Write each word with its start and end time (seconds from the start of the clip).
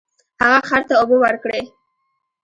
هغه 0.41 0.59
خر 0.69 0.81
ته 0.87 0.93
اوبه 1.01 1.17
ورکړې. 1.21 1.61